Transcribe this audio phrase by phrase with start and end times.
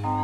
[0.00, 0.21] Bye.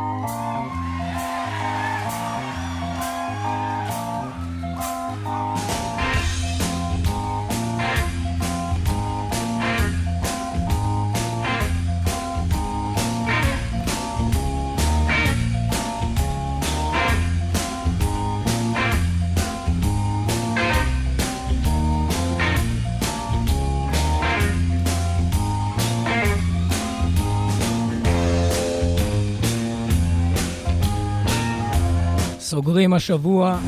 [32.69, 33.59] סוגרים השבוע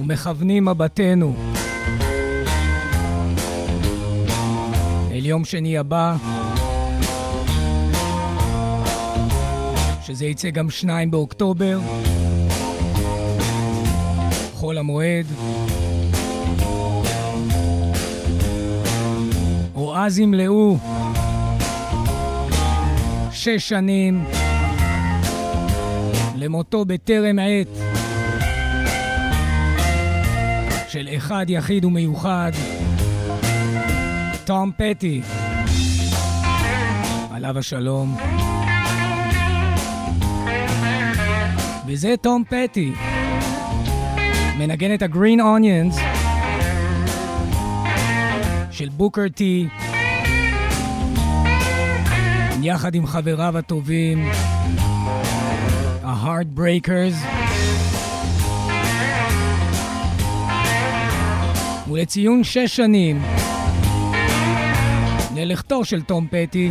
[0.00, 1.34] ומכוונים מבטנו
[5.10, 6.16] אל יום שני הבא,
[10.02, 11.80] שזה יצא גם שניים באוקטובר,
[14.54, 15.26] חול המועד.
[19.74, 20.78] או אז ימלאו
[23.32, 24.24] שש שנים
[26.48, 27.68] למותו בטרם עת
[30.88, 32.52] של אחד יחיד ומיוחד,
[34.44, 35.20] תום פטי,
[37.30, 38.16] עליו השלום.
[41.86, 42.92] וזה תום פטי,
[44.58, 45.98] מנגן את הגרין אוניונס.
[48.70, 49.68] של בוקר טי,
[52.62, 54.30] יחד עם חבריו הטובים,
[56.28, 57.16] ה-Heartbreakers.
[61.90, 63.22] ולציון שש שנים
[65.34, 66.70] ללכתו של תום פטי,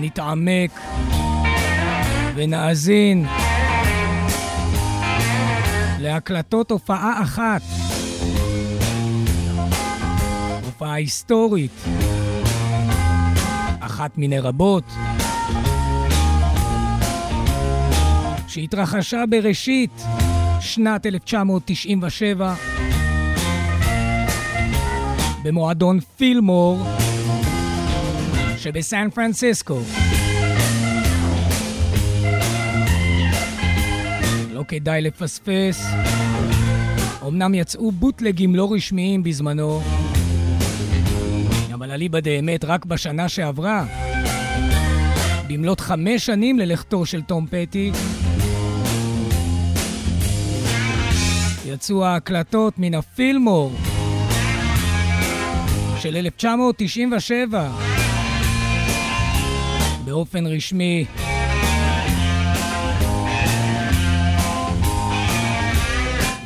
[0.00, 0.80] נתעמק
[2.34, 3.26] ונאזין
[5.98, 7.62] להקלטות הופעה אחת,
[10.64, 11.72] הופעה היסטורית.
[14.02, 14.84] אחת מיני רבות,
[18.48, 20.02] שהתרחשה בראשית
[20.60, 22.54] שנת 1997
[25.44, 26.78] במועדון פילמור
[28.58, 29.78] שבסן פרנסיסקו.
[34.52, 35.86] לא כדאי לפספס.
[37.28, 39.80] אמנם יצאו בוטלגים לא רשמיים בזמנו,
[41.82, 43.84] אבל אליבא דאמת רק בשנה שעברה,
[45.48, 47.92] במלאת חמש שנים ללכתו של תום פטי,
[51.66, 53.72] יצאו ההקלטות מן הפילמור
[55.98, 57.70] של 1997
[60.04, 61.04] באופן רשמי.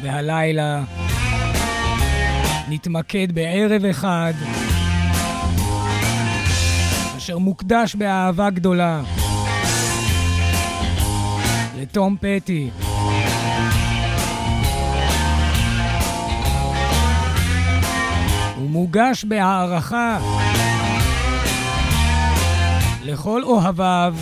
[0.02, 0.84] והלילה
[2.68, 4.32] נתמקד בערב אחד
[7.26, 9.02] אשר מוקדש באהבה גדולה
[11.78, 12.70] לתום פטי.
[18.60, 20.18] ומוגש בהערכה
[23.04, 24.14] לכל אוהביו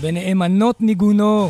[0.00, 1.48] ונאמנות ניגונו.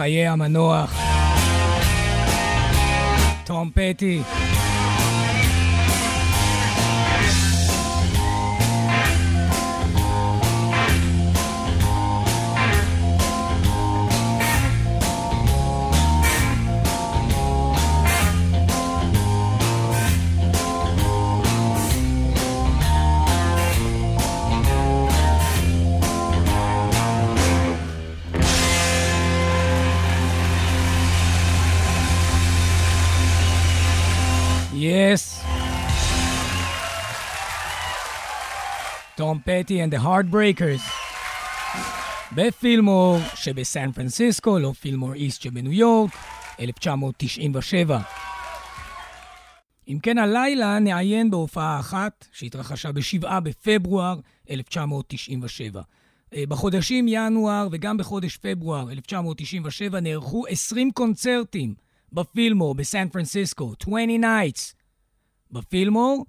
[0.00, 1.00] לחיי המנוח.
[3.44, 3.70] תום
[39.30, 40.82] Tom Petty and the Heartbreakers.
[42.32, 46.10] בפילמור שבסן פרנסיסקו, לא פילמור איסט שבניו יורק,
[46.60, 48.00] 1997.
[49.88, 55.82] אם כן, הלילה נעיין בהופעה אחת שהתרחשה ב-7 בפברואר 1997.
[56.34, 61.74] אה, בחודשים ינואר וגם בחודש פברואר 1997 נערכו 20 קונצרטים
[62.12, 64.74] בפילמור בסן פרנסיסקו, 20 Nights
[65.50, 66.26] בפילמור.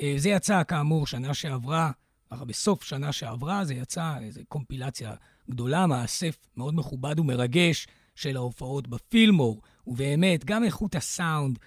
[0.00, 1.90] אה, זה יצא כאמור שנה שעברה,
[2.30, 5.14] ככה בסוף שנה שעברה זה יצא איזו קומפילציה
[5.50, 9.62] גדולה, מאסף מאוד מכובד ומרגש של ההופעות בפילמור.
[9.86, 11.58] ובאמת, גם איכות הסאונד,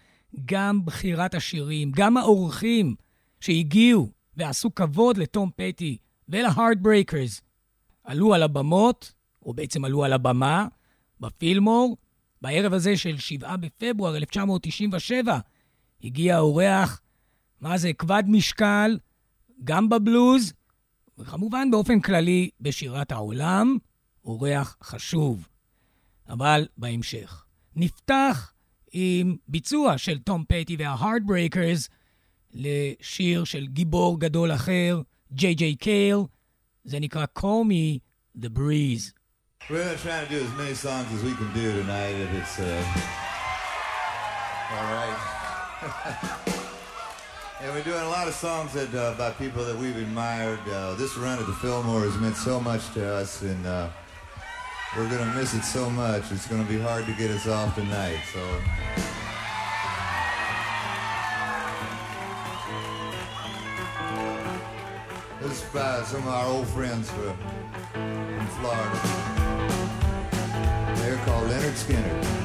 [0.46, 2.96] גם בחירת השירים, גם האורחים
[3.40, 5.98] שהגיעו ועשו כבוד לטום פטי
[6.30, 7.42] ולהארדברייקרס
[8.04, 9.14] עלו על הבמות,
[9.46, 10.68] או בעצם עלו על הבמה,
[11.20, 11.98] בפילמור.
[12.42, 15.40] בערב הזה של 7 בפברואר 1997
[16.04, 17.02] הגיע האורח,
[17.62, 18.98] מה זה, כבד משקל,
[19.64, 20.54] גם בבלוז,
[21.18, 23.78] וכמובן באופן כללי בשירת העולם,
[24.26, 25.48] אורח חשוב.
[26.30, 27.46] אבל בהמשך.
[27.76, 28.54] נפתח
[28.92, 31.90] עם ביצוע של תום פטי וה-Heartbreakers
[32.54, 35.02] לשיר של גיבור גדול אחר,
[35.34, 36.18] ג'יי ג'יי קייל,
[36.84, 38.00] זה נקרא Call Me
[38.42, 39.14] The Breeze.
[39.70, 42.32] We're going to try to do as many songs as we can do tonight if
[42.40, 42.84] it's uh,
[44.76, 46.56] all right.
[47.62, 50.60] and we're doing a lot of songs that, uh, by people that we've admired.
[50.70, 53.90] Uh, this run at the Fillmore has meant so much to us, and uh,
[54.96, 56.32] we're going to miss it so much.
[56.32, 58.20] It's going to be hard to get us off tonight.
[58.34, 58.40] So.
[65.42, 67.38] This is by some of our old friends from,
[67.94, 69.00] from Florida.
[70.96, 72.39] They're called Leonard Skinner.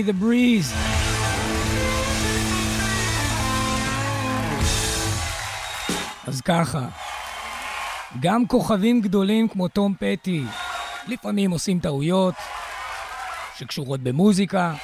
[0.00, 0.74] Me the breeze.
[6.26, 6.88] אז ככה,
[8.20, 10.42] גם כוכבים גדולים כמו תום פטי
[11.08, 12.34] לפעמים עושים טעויות
[13.58, 14.74] שקשורות במוזיקה.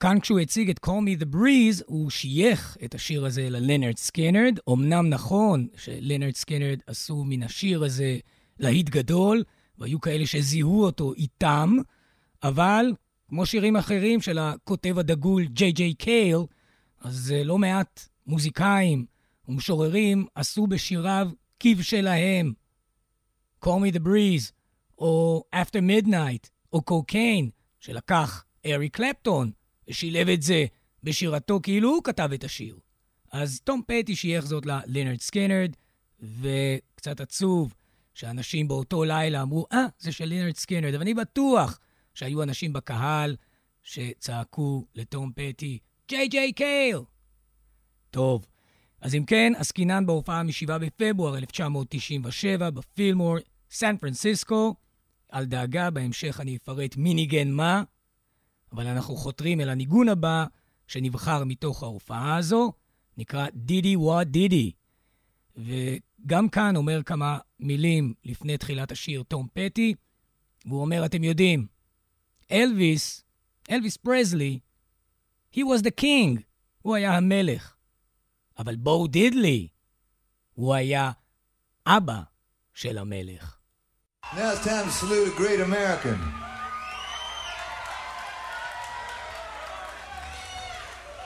[0.00, 4.58] כאן כשהוא הציג את Call Me The Breeze, הוא שייך את השיר הזה ללנרד סקנרד.
[4.68, 8.18] אמנם נכון שלנרד סקנרד עשו מן השיר הזה
[8.58, 9.44] להיט גדול,
[9.78, 11.76] והיו כאלה שזיהו אותו איתם,
[12.42, 12.92] אבל
[13.34, 16.38] כמו שירים אחרים של הכותב הדגול ג'יי ג'יי קייל,
[17.00, 19.06] אז לא מעט מוזיקאים
[19.48, 22.52] ומשוררים עשו בשיריו כבשלהם.
[23.64, 24.52] Call Me The Breeze,
[24.98, 29.50] או After Midnight, או Cocaine, שלקח אריק קלפטון,
[29.88, 30.64] ושילב את זה
[31.02, 32.78] בשירתו כאילו הוא כתב את השיר.
[33.32, 35.76] אז תום פטי שייך זאת ל-Lynyrd Skynyrd,
[36.20, 37.74] וקצת עצוב
[38.14, 41.78] שאנשים באותו לילה אמרו, אה, אה, זה של Lynyrd Skynyrd, אבל אני בטוח
[42.14, 43.36] שהיו אנשים בקהל
[43.82, 45.78] שצעקו לתום פטי,
[46.08, 46.98] ג'יי ג'יי קייל!
[48.10, 48.46] טוב,
[49.00, 53.36] אז אם כן, עסקינן בהופעה מ-7 בפברואר 1997 בפילמור,
[53.70, 54.74] סן פרנסיסקו.
[55.32, 57.82] אל דאגה, בהמשך אני אפרט מי ניגן מה,
[58.72, 60.44] אבל אנחנו חותרים אל הניגון הבא
[60.86, 62.72] שנבחר מתוך ההופעה הזו,
[63.16, 64.72] נקרא דידי ווא דידי.
[65.56, 69.94] וגם כאן אומר כמה מילים לפני תחילת השיר תום פטי,
[70.66, 71.66] והוא אומר, אתם יודעים,
[72.51, 73.23] אלוויס,
[73.71, 74.59] אלוויס פרזלי,
[75.55, 76.41] he was the king,
[76.81, 77.73] הוא היה המלך.
[78.59, 79.67] אבל בואו דידלי,
[80.53, 81.11] הוא היה
[81.87, 82.21] אבא
[82.73, 83.57] של המלך.
[84.33, 86.19] Now it's time to salute a great American.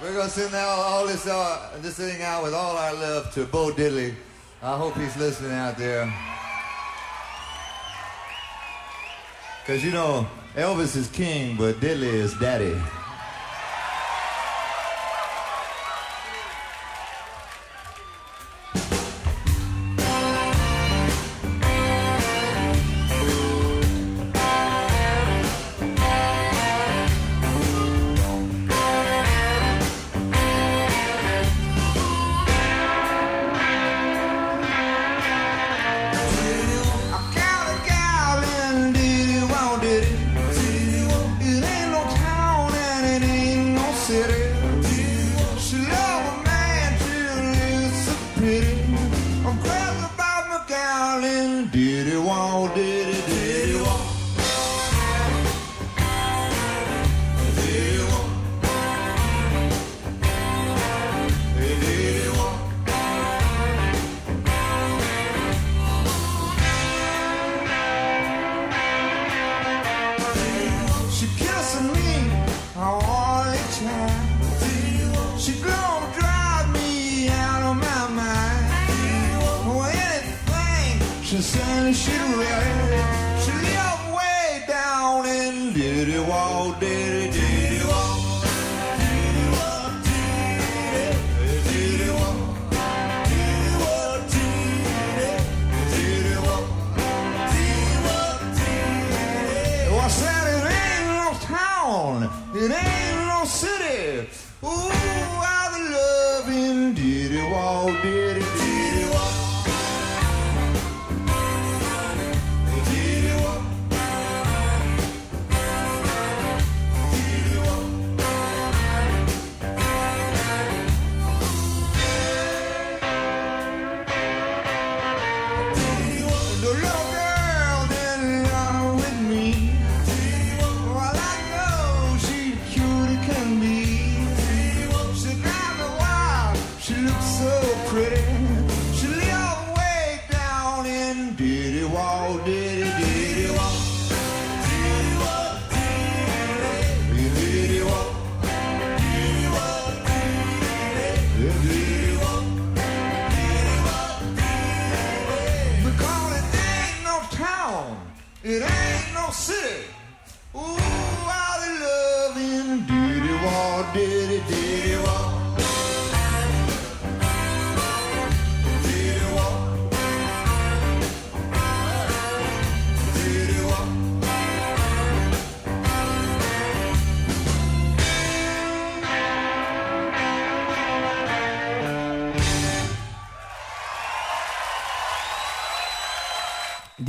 [0.01, 3.31] We're going to sing all, all this, uh, this thing out with all our love
[3.36, 4.15] to Bo Diddley.
[4.63, 6.12] I hope he's listening out there.
[9.62, 12.80] Because, you know, Elvis is king, but Diddley is daddy.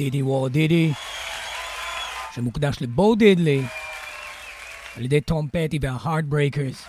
[0.09, 0.91] דידי וור דידי,
[2.35, 3.61] שמוקדש לבו דידלי,
[4.97, 6.85] על ידי תום פטי וה-Heartbreakers.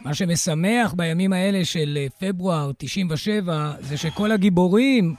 [0.00, 5.14] מה שמשמח בימים האלה של אה, פברואר 97 זה שכל הגיבורים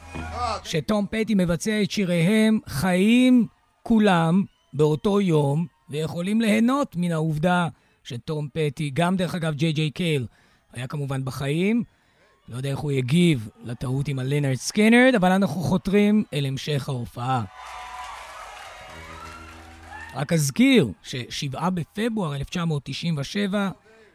[0.64, 3.48] שתום פטי מבצע את שיריהם חיים
[3.84, 4.44] כולם
[4.74, 7.68] באותו יום ויכולים ליהנות מן העובדה
[8.04, 10.28] שתום פטי, גם דרך אגב ג'יי ג'יי קייל,
[10.74, 11.84] היה כמובן בחיים.
[12.48, 17.44] לא יודע איך הוא יגיב לטעות עם ה-Lynyrd Skynyrd, אבל אנחנו חותרים אל המשך ההופעה.
[20.16, 23.70] רק אזכיר ש-7 בפברואר 1997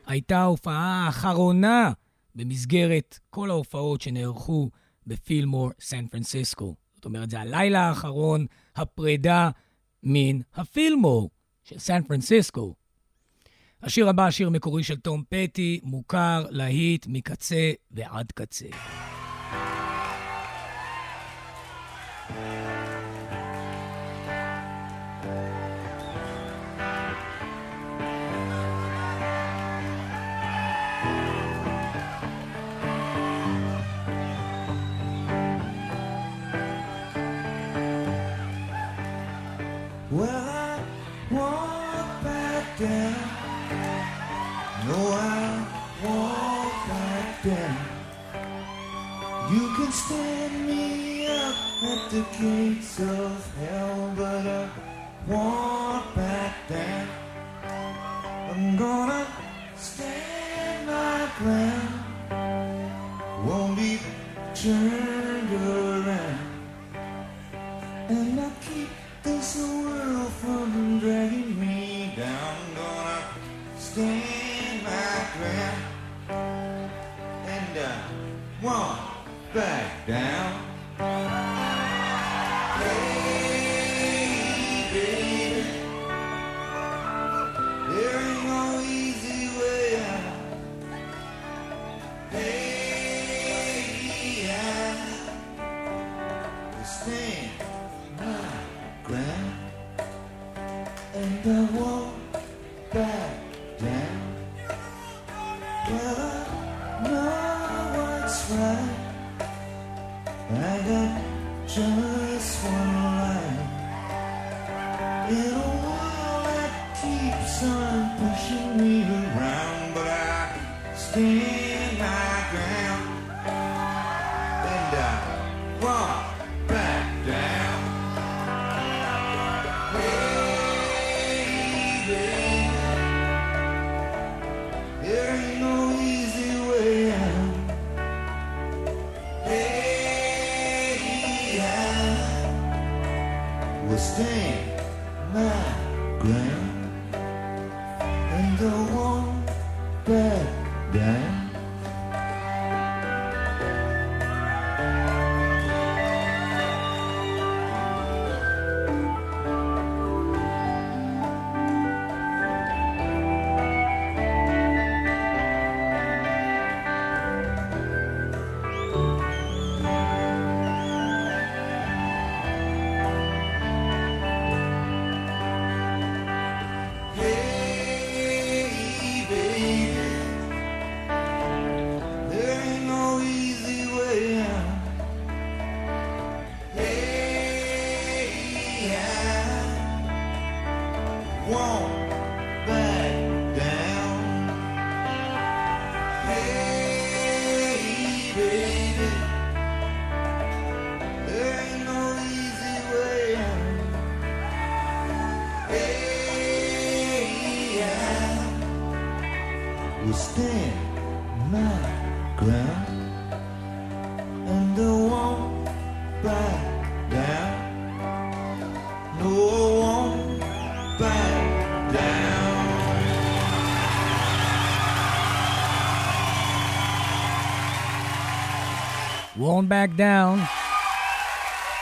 [0.07, 1.93] הייתה ההופעה האחרונה
[2.35, 4.71] במסגרת כל ההופעות שנערכו
[5.07, 6.75] בפילמור סן פרנסיסקו.
[6.95, 9.51] זאת אומרת, זה הלילה האחרון, הפרידה
[10.03, 11.31] מן הפילמור
[11.65, 12.75] של סן פרנסיסקו.
[13.83, 18.67] השיר הבא, שיר מקורי של תום פטי, מוכר, להיט, מקצה ועד קצה.
[50.09, 54.71] set me up at the gates of hell, but I
[55.27, 57.09] want back down.
[58.51, 59.18] I'm gonna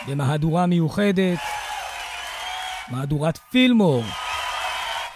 [0.07, 1.39] במהדורה מיוחדת,
[2.89, 4.05] מהדורת פילמור,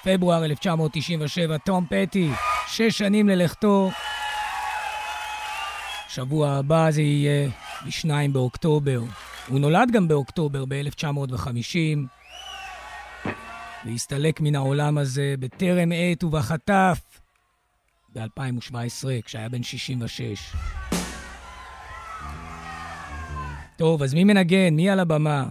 [0.05, 2.31] פברואר 1997, תום פטי,
[2.67, 3.91] שש שנים ללכתו.
[6.09, 7.49] שבוע הבא זה יהיה
[7.85, 9.01] ב-2 באוקטובר.
[9.49, 11.77] הוא נולד גם באוקטובר ב-1950,
[13.85, 16.99] והסתלק מן העולם הזה בטרם עת ובחטף
[18.15, 20.53] ב-2017, כשהיה בן 66.
[23.81, 24.75] טוב, אז מי מנגן?
[24.75, 25.49] מי על הבמה?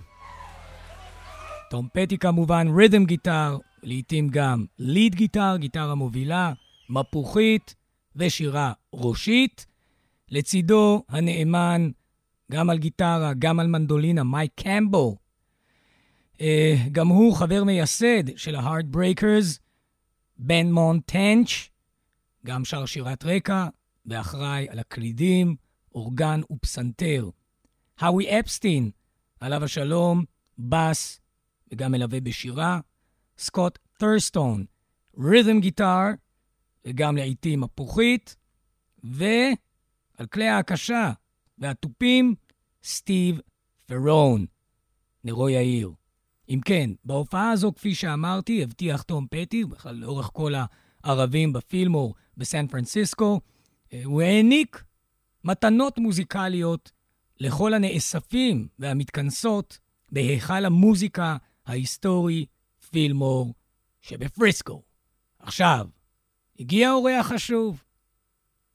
[1.69, 6.53] תום פטי כמובן, רית'ם גיטר, לעיתים גם ליד גיטר, גיטרה מובילה,
[6.89, 7.75] מפוחית
[8.15, 9.65] ושירה ראשית.
[10.31, 11.89] לצידו הנאמן
[12.51, 15.17] גם על גיטרה, גם על מנדולינה, מייק קמבו.
[16.37, 16.41] Uh,
[16.91, 19.59] גם הוא חבר מייסד של ה-Heartbreakers,
[20.37, 21.69] בן מונטנץ',
[22.45, 23.67] גם שר שירת רקע,
[24.05, 25.55] ואחראי על הקלידים,
[25.95, 27.29] אורגן ופסנתר.
[27.99, 28.91] האווי אפסטין,
[29.39, 30.23] עליו השלום,
[30.59, 31.19] בס,
[31.71, 32.79] וגם מלווה בשירה.
[33.37, 34.65] סקוט ת'רסטון,
[35.17, 36.05] רית'ם גיטר,
[36.87, 38.35] וגם לעיתים מפוחית.
[39.03, 41.11] ועל כלי ההקשה
[41.57, 42.35] והתופים,
[42.83, 43.39] סטיב
[43.85, 44.45] פרון,
[45.23, 45.91] נרו יאיר.
[46.49, 50.53] אם כן, בהופעה הזו, כפי שאמרתי, הבטיח תום פטי, בכלל לאורך כל
[51.03, 53.39] הערבים בפילמור בסן פרנסיסקו,
[53.93, 54.83] אה, הוא העניק
[55.43, 56.91] מתנות מוזיקליות
[57.39, 59.79] לכל הנאספים והמתכנסות
[60.11, 62.45] בהיכל המוזיקה ההיסטורי
[62.91, 63.53] פילמור
[64.01, 64.81] שבפריסקו.
[65.39, 65.87] עכשיו,
[66.59, 67.83] הגיע אורח חשוב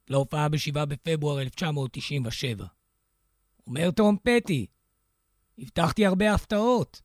[0.09, 2.67] להופעה ב-7 בפברואר 1997.
[3.67, 4.67] אומר תום פטי,
[5.59, 7.01] הבטחתי הרבה הפתעות,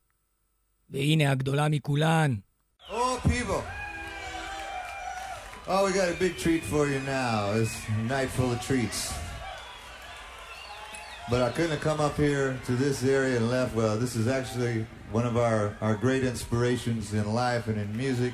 [0.90, 2.36] והנה הגדולה מכולן.
[2.90, 3.64] Oh, people.
[5.68, 7.52] Oh, we got a big treat for you now.
[7.52, 9.29] It's a night full of treats.
[11.30, 13.76] But I couldn't have come up here to this area and left.
[13.76, 18.34] Well, this is actually one of our, our great inspirations in life and in music.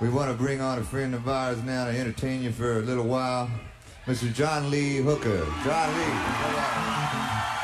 [0.00, 2.82] We want to bring on a friend of ours now to entertain you for a
[2.82, 3.50] little while.
[4.06, 4.32] Mr.
[4.32, 5.44] John Lee Hooker.
[5.64, 7.57] John Lee.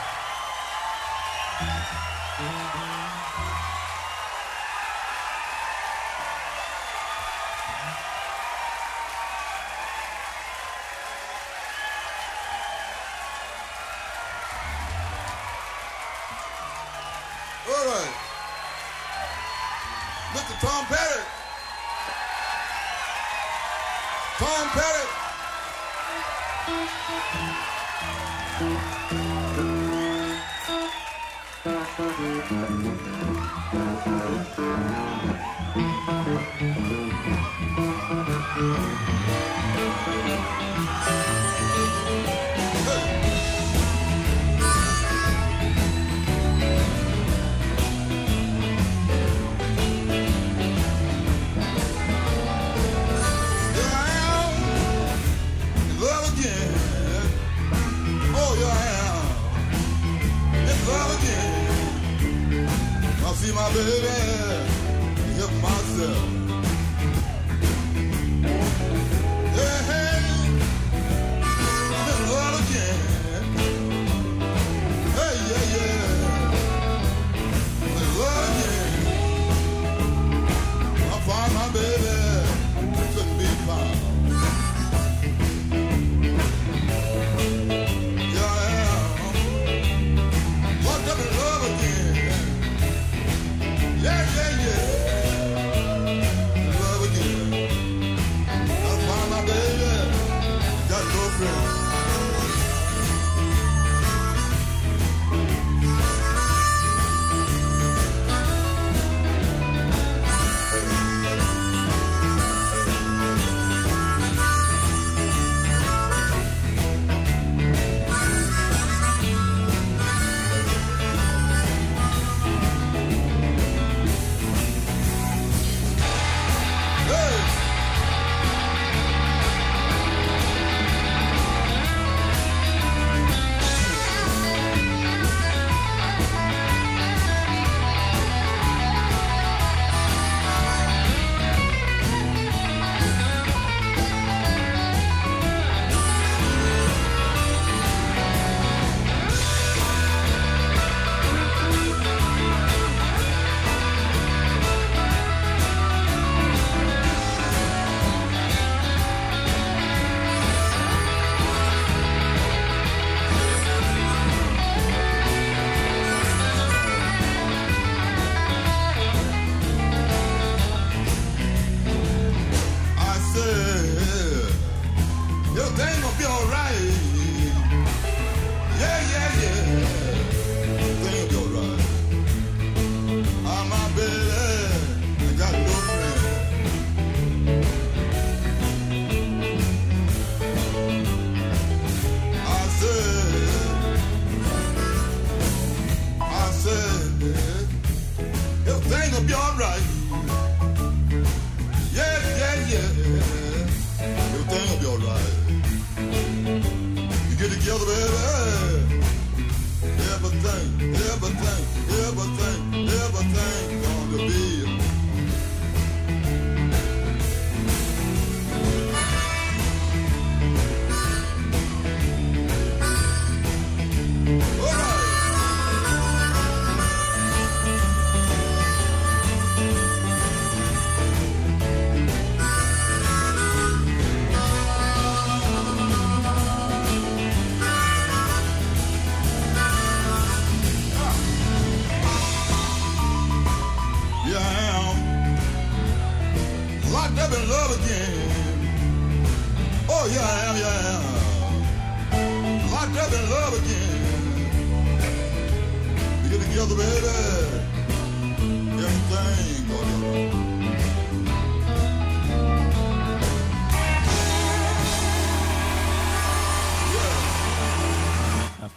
[101.45, 101.84] Yeah.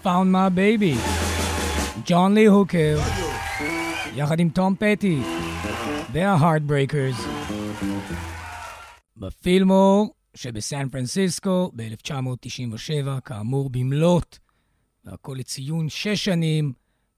[0.08, 0.96] Found My Baby,
[2.06, 3.00] ג'ון לי הוקר,
[4.16, 5.20] יחד עם תום פטי,
[6.12, 7.28] וה-Heartbreakers.
[9.18, 14.38] בפילמור שבסן פרנסיסקו ב-1997, כאמור במלאת,
[15.06, 16.74] והכל לציון שש שנים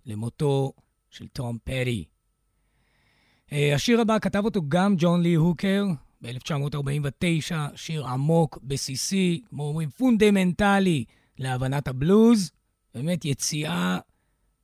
[0.06, 0.74] למותו
[1.10, 2.06] של תום פטי.
[3.52, 5.86] אה, השיר הבא כתב אותו גם ג'ון לי הוקר
[6.22, 11.06] ב-1949, שיר עמוק, בסיסי, כמו אומרים, פונדמנטלי
[11.38, 12.52] להבנת הבלוז.
[12.96, 13.98] באמת יציאה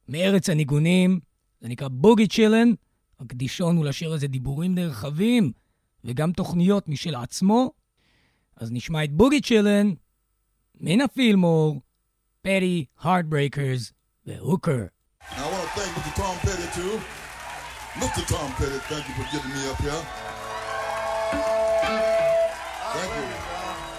[0.09, 1.19] מארץ הניגונים,
[1.61, 2.71] זה נקרא Boogie Chillen.
[3.19, 5.51] הקדשנו לשיר הזה דיבורים נרחבים
[6.03, 7.71] וגם תוכניות משל עצמו.
[8.57, 9.93] אז נשמע את Boogie Chillen
[10.75, 11.81] מן הפילמור,
[12.41, 13.93] פטי, Heartbreakers
[14.25, 14.85] והוקר.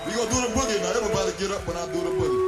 [0.07, 0.93] We gonna do the boogie now.
[1.01, 2.46] Everybody get up when I do the boogie.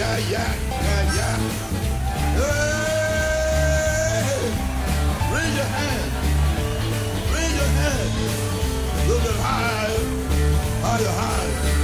[0.00, 1.36] yeah, yeah, yeah, yeah.
[2.40, 4.40] Hey,
[5.34, 6.10] raise your hand,
[7.34, 8.10] raise your hand,
[8.94, 10.00] a little bit higher,
[10.80, 11.79] higher, higher.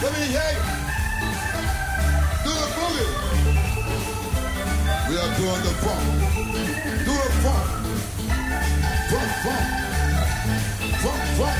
[0.00, 0.62] Let me hear you.
[2.44, 3.10] Do the boogie.
[5.08, 6.02] We are doing the funk.
[7.04, 7.66] Do the funk.
[9.10, 9.64] Funk, funk.
[11.02, 11.58] Funk, funk.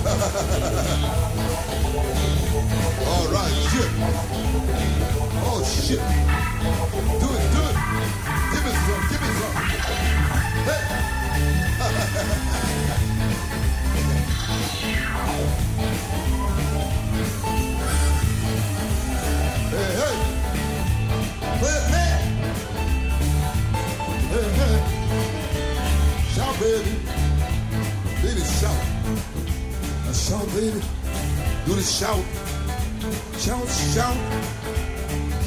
[3.06, 3.90] All right, shit.
[5.44, 6.00] Oh, shit.
[7.20, 7.76] Do it, do it
[8.70, 9.54] me some, give me some.
[10.66, 10.82] Hey.
[24.30, 24.76] Hey, hey.
[26.34, 26.92] Shout, baby.
[28.22, 28.80] Baby, shout.
[30.04, 30.80] Now shout, baby.
[31.66, 32.24] Do the shout.
[33.38, 34.16] Shout, shout.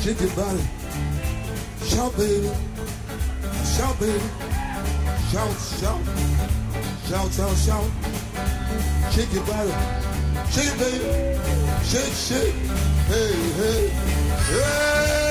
[0.02, 0.64] Shake your body.
[1.86, 2.73] Shout, baby
[3.94, 4.20] shout, baby.
[5.32, 6.02] Shout, shout,
[7.08, 7.90] shout, shout, shout.
[9.12, 9.72] Shake your body,
[10.52, 11.40] shake it, baby.
[11.84, 12.54] Shake, shake,
[13.08, 15.23] hey, hey, hey.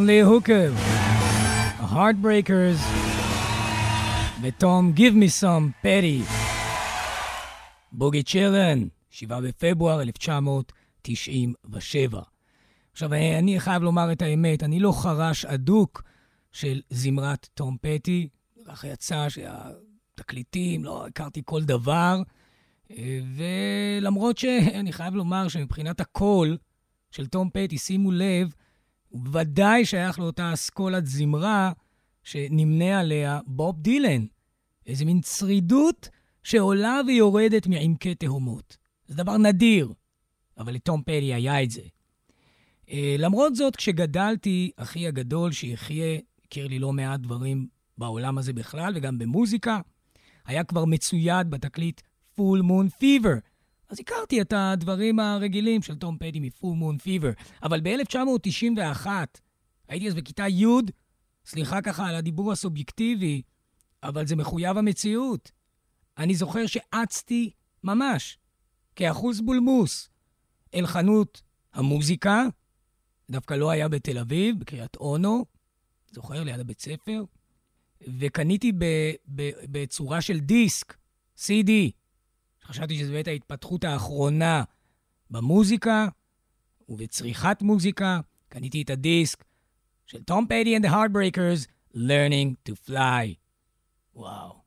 [0.00, 0.72] סטנלי הוקר,
[1.78, 2.80] הארדברייקרס
[4.42, 6.22] ותום גיב מי סום פטי.
[7.92, 12.20] בוגי צ'רן, 7 בפברואר 1997.
[12.92, 16.02] עכשיו, אה, אני חייב לומר את האמת, אני לא חרש אדוק
[16.52, 18.28] של זמרת תום פטי,
[18.64, 22.22] כך יצא שהתקליטים, לא הכרתי כל דבר,
[22.90, 26.56] אה, ולמרות שאני חייב לומר שמבחינת הקול
[27.10, 28.54] של תום פטי, שימו לב,
[29.10, 31.72] הוא בוודאי שייך לאותה אסכולת זמרה
[32.22, 34.26] שנמנה עליה בוב דילן.
[34.86, 36.08] איזה מין צרידות
[36.42, 38.76] שעולה ויורדת מעמקי תהומות.
[39.06, 39.92] זה דבר נדיר,
[40.58, 41.82] אבל לטום פרי היה את זה.
[42.90, 47.66] אה, למרות זאת, כשגדלתי, אחי הגדול שיחיה, הכיר לי לא מעט דברים
[47.98, 49.80] בעולם הזה בכלל וגם במוזיקה,
[50.46, 52.00] היה כבר מצויד בתקליט
[52.36, 53.49] Full Moon Fever
[53.90, 57.30] אז הכרתי את הדברים הרגילים של תום פדי מפול מון פיבר,
[57.62, 59.06] אבל ב-1991,
[59.88, 60.66] הייתי אז בכיתה י',
[61.46, 63.42] סליחה ככה על הדיבור הסובייקטיבי,
[64.02, 65.52] אבל זה מחויב המציאות.
[66.18, 67.50] אני זוכר שאצתי
[67.84, 68.38] ממש,
[68.96, 70.08] כאחוז בולמוס,
[70.74, 72.44] אל חנות המוזיקה,
[73.30, 75.44] דווקא לא היה בתל אביב, בקריית אונו,
[76.10, 77.24] זוכר, ליד הבית ספר,
[78.18, 78.84] וקניתי ב,
[79.34, 80.96] ב, בצורה של דיסק,
[81.38, 81.70] CD,
[82.70, 84.62] חשבתי שזו באמת ההתפתחות האחרונה
[85.30, 86.08] במוזיקה
[86.88, 88.20] ובצריכת מוזיקה.
[88.48, 89.44] קניתי את הדיסק
[90.06, 93.34] של תום פדי and the Heartbreakers, Learning to Fly.
[94.14, 94.62] וואו,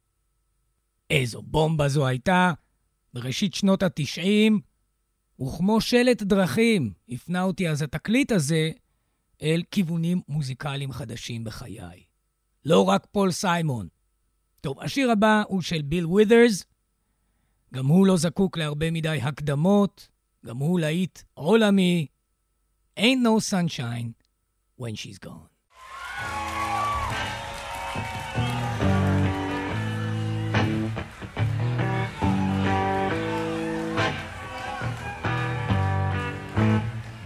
[1.09, 2.53] איזו בומבה זו הייתה.
[3.13, 4.61] בראשית שנות התשעים,
[5.41, 8.71] וכמו שלט דרכים הפנה אותי אז התקליט הזה
[9.41, 12.03] אל כיוונים מוזיקליים חדשים בחיי.
[12.65, 13.87] לא רק פול סיימון.
[14.61, 16.65] טוב, השיר הבא הוא של ביל ווית'רס,
[17.75, 20.07] גם הוא לא זקוק להרבה מדי הקדמות,
[20.45, 22.07] גם הוא להיט עולמי.
[22.99, 24.13] Ain't no sunshine
[24.77, 25.49] when she's gone.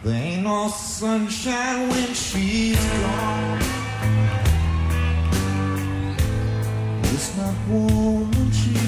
[0.04, 0.70] There ain't no
[1.00, 3.62] sunshine when she's gone.
[7.14, 8.87] It's not warm when she's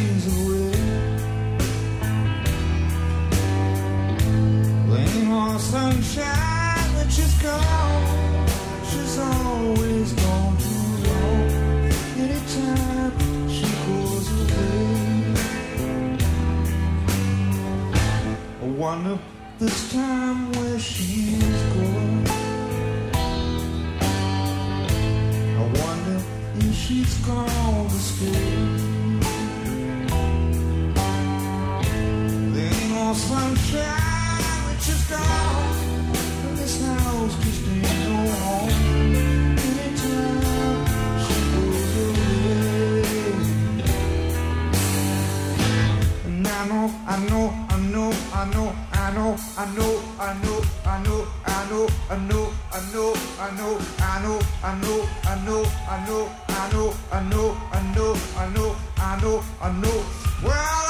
[5.30, 8.48] more sunshine, but she's gone.
[8.90, 11.44] She's always gone too long.
[12.24, 13.14] Anytime
[13.56, 15.36] she goes away,
[18.62, 19.20] I wonder
[19.60, 22.28] this time where she's going.
[25.62, 26.18] I wonder
[26.56, 28.80] if she's gone to stay.
[33.12, 34.19] sunshine
[54.62, 59.22] I know, I know, I know, I know, I know, I know, I know, I
[59.22, 60.06] know, I know.
[60.44, 60.89] Well.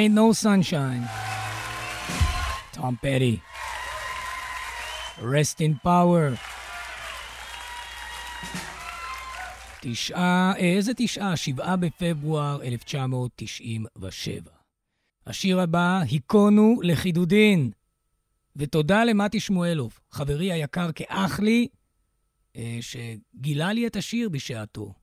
[0.00, 1.04] Ain't no sunshine.
[2.72, 3.36] Tom Petty.
[5.34, 6.26] Rest in power.
[9.80, 11.36] תשעה, איזה תשעה?
[11.36, 14.50] שבעה בפברואר 1997.
[15.26, 17.70] השיר הבא, היכונו לחידודין.
[18.56, 21.68] ותודה למתי שמואלוב, חברי היקר כאח לי,
[22.56, 24.94] אה, שגילה לי את השיר בשעתו.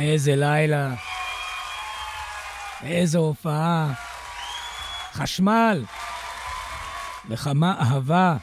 [0.00, 0.94] איזה לילה.
[2.82, 3.92] איזו הופעה.
[5.12, 5.84] חשמל.
[7.28, 8.36] וכמה אהבה.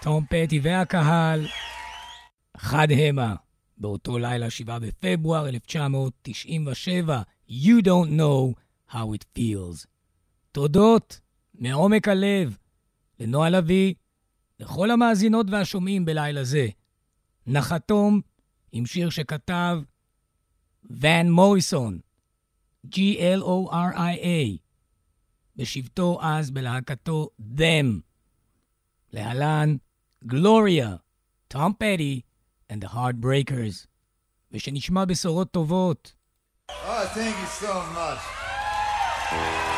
[0.00, 1.46] תום פטי והקהל,
[2.56, 3.34] חד המה.
[3.78, 8.54] באותו לילה, 7 בפברואר 1997, You Don't Know
[8.92, 9.86] How It Feels.
[10.52, 11.20] תודות
[11.54, 12.56] מעומק הלב
[13.20, 13.94] לנועה לביא,
[14.60, 16.66] לכל המאזינות והשומעים בלילה זה.
[17.46, 18.20] נחתום
[18.72, 19.78] עם שיר שכתב
[20.90, 21.98] ון מוריסון,
[22.86, 24.58] G-L-O-R-I-A,
[25.56, 28.00] בשבתו אז בלהקתו Them.
[29.12, 29.76] להלן,
[30.24, 30.96] גלוריה,
[31.48, 32.20] טום פטי
[32.72, 33.86] and the Heartbreakers,
[34.52, 36.12] ושנשמע בשורות טובות.
[36.68, 36.72] Oh,
[37.14, 39.75] thank you so much.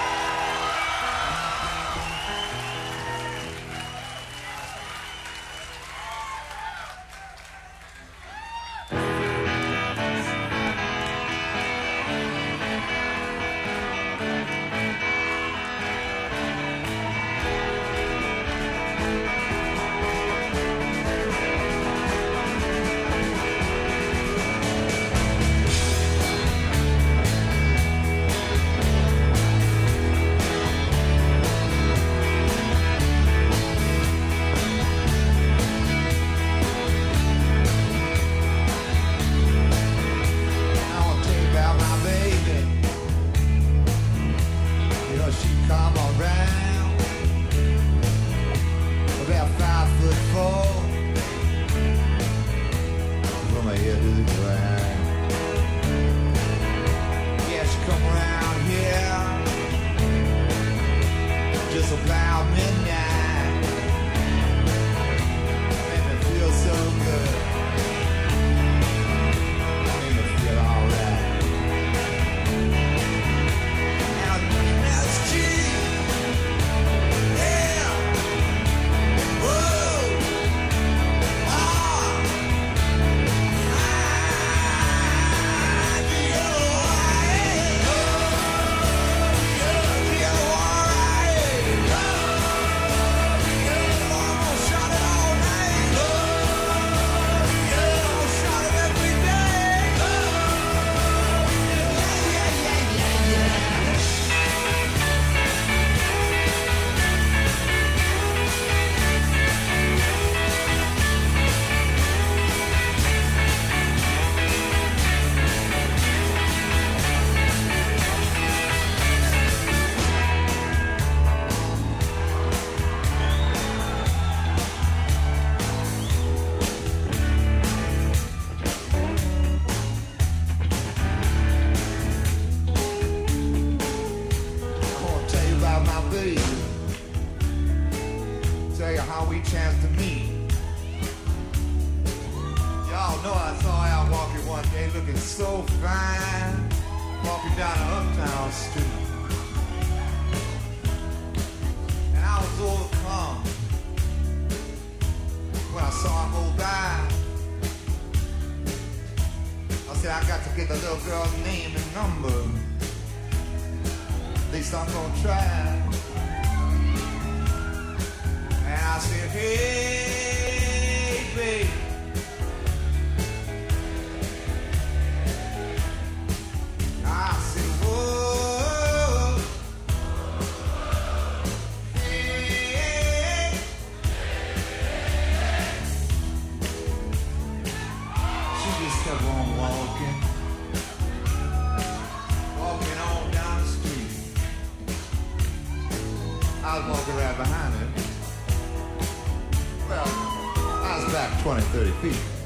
[202.00, 202.37] Feet.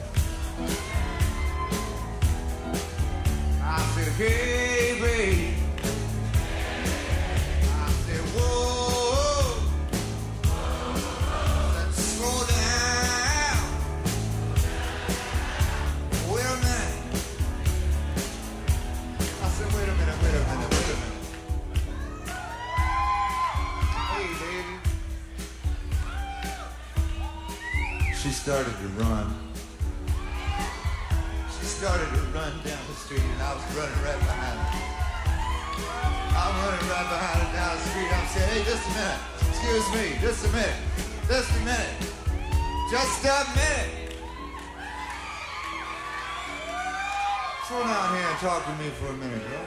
[48.63, 49.67] Talk to me for a minute, girl.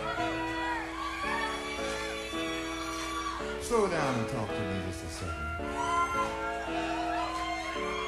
[3.61, 5.35] Slow down and talk to me just a second.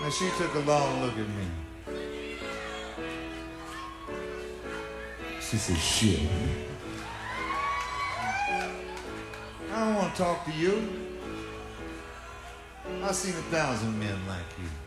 [0.04, 1.48] And she took a long look at me.
[5.42, 6.22] She said, shit.
[9.72, 10.90] I don't want to talk to you.
[13.04, 14.87] I've seen a thousand men like you.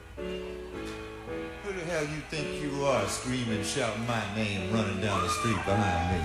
[1.90, 6.20] Hell you think you are screaming, shouting my name, running down the street behind me?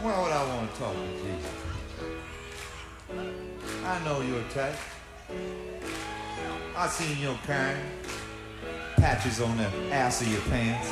[0.00, 1.50] Why would I want to talk to Jesus?
[3.84, 4.76] I know your type.
[6.76, 7.80] I seen your kind.
[8.94, 10.88] Patches on the ass of your pants.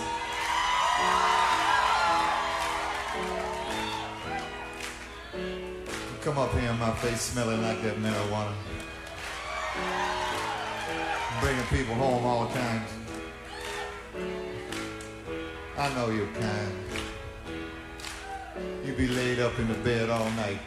[6.23, 8.53] Come up here in my face smelling like that marijuana.
[11.41, 12.91] Bringing people home all times.
[15.79, 16.73] I know your kind.
[18.85, 20.59] You be laid up in the bed all night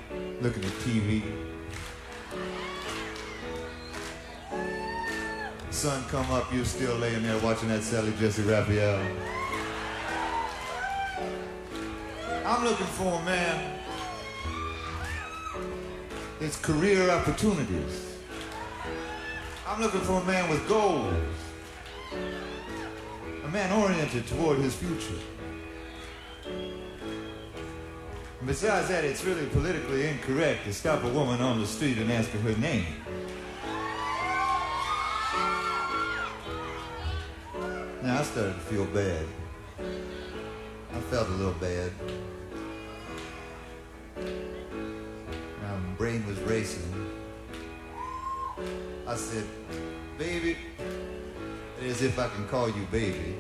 [0.42, 1.22] looking at TV.
[5.70, 9.06] Sun come up, you still laying there watching that Sally Jesse Raphael.
[12.44, 13.83] I'm looking for a man.
[16.44, 18.18] It's career opportunities.
[19.66, 21.14] I'm looking for a man with goals.
[23.46, 25.22] A man oriented toward his future.
[26.46, 26.74] And
[28.46, 32.30] besides that, it's really politically incorrect to stop a woman on the street and ask
[32.32, 32.88] her her name.
[38.04, 39.26] Now I started to feel bad.
[39.80, 41.94] I felt a little bad.
[46.28, 46.84] Was racing.
[49.06, 49.44] I said,
[50.18, 50.56] baby,
[51.82, 53.36] as if I can call you baby.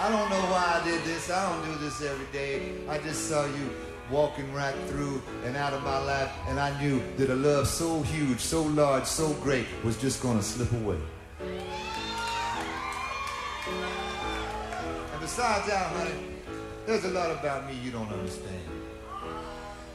[0.00, 1.30] I don't know why I did this.
[1.30, 2.74] I don't do this every day.
[2.88, 3.70] I just saw you
[4.08, 8.02] walking right through and out of my life, and I knew that a love so
[8.02, 11.00] huge, so large, so great was just gonna slip away.
[15.12, 16.14] And besides that, honey,
[16.86, 18.77] there's a lot about me you don't understand.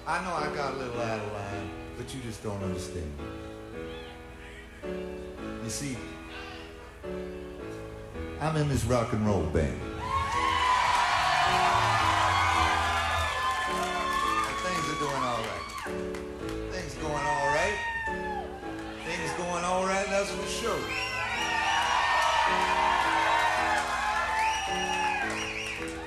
[0.05, 3.09] I know I got a little out of line, but you just don't understand.
[4.83, 5.95] You see,
[8.41, 9.79] I'm in this rock and roll band.
[14.43, 15.63] And things are doing all right.
[16.73, 17.77] Things going all right.
[19.05, 20.79] Things going all right, that's for sure.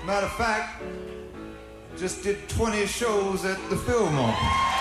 [0.04, 0.82] Matter of fact,
[1.98, 4.75] just did 20 shows at the Fillmore.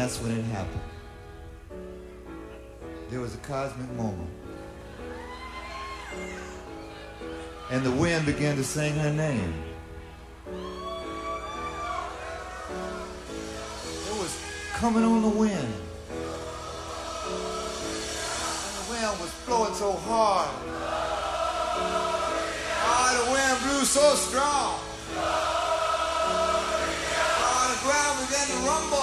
[0.00, 0.80] That's when it happened.
[3.10, 4.30] There was a cosmic moment.
[7.70, 9.52] And the wind began to sing her name.
[10.46, 10.52] It
[14.16, 14.40] was
[14.72, 15.52] coming on the wind.
[15.52, 15.74] And
[18.78, 20.48] the wind was blowing so hard.
[22.82, 24.80] Oh the wind blew so strong?
[27.36, 28.99] Why the ground began to rumble?